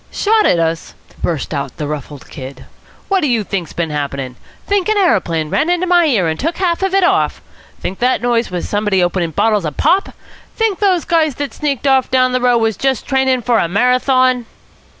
"Shot 0.11 0.47
at 0.47 0.57
us!" 0.57 0.95
burst 1.21 1.53
out 1.53 1.77
the 1.77 1.85
ruffled 1.85 2.27
Kid. 2.27 2.65
"What 3.07 3.21
do 3.21 3.27
you 3.27 3.43
think's 3.43 3.71
bin 3.71 3.91
happening? 3.91 4.35
Think 4.65 4.89
an 4.89 4.97
aeroplane 4.97 5.51
ran 5.51 5.69
into 5.69 5.85
my 5.85 6.05
ear 6.05 6.27
and 6.27 6.39
took 6.39 6.57
half 6.57 6.81
of 6.81 6.95
it 6.95 7.03
off? 7.03 7.39
Think 7.79 7.99
the 7.99 8.17
noise 8.17 8.49
was 8.49 8.67
somebody 8.67 9.03
opening 9.03 9.29
bottles 9.29 9.63
of 9.63 9.77
pop? 9.77 10.09
Think 10.55 10.79
those 10.79 11.05
guys 11.05 11.35
that 11.35 11.53
sneaked 11.53 11.85
off 11.85 12.09
down 12.09 12.31
the 12.31 12.41
road 12.41 12.57
was 12.57 12.77
just 12.77 13.05
training 13.05 13.43
for 13.43 13.59
a 13.59 13.67
Marathon?" 13.67 14.47